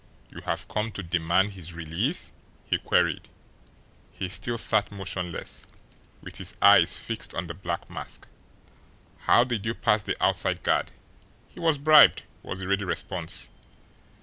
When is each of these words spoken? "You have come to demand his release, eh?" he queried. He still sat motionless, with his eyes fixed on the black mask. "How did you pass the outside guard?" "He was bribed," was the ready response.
"You 0.31 0.41
have 0.45 0.67
come 0.67 0.91
to 0.93 1.03
demand 1.03 1.51
his 1.53 1.75
release, 1.75 2.29
eh?" 2.31 2.69
he 2.71 2.77
queried. 2.79 3.29
He 4.11 4.29
still 4.29 4.57
sat 4.57 4.91
motionless, 4.91 5.67
with 6.21 6.37
his 6.37 6.55
eyes 6.59 6.91
fixed 6.95 7.35
on 7.35 7.45
the 7.45 7.53
black 7.53 7.87
mask. 7.87 8.27
"How 9.27 9.43
did 9.43 9.63
you 9.63 9.75
pass 9.75 10.01
the 10.01 10.17
outside 10.19 10.63
guard?" 10.63 10.91
"He 11.49 11.59
was 11.59 11.77
bribed," 11.77 12.23
was 12.41 12.57
the 12.61 12.67
ready 12.67 12.83
response. 12.83 13.51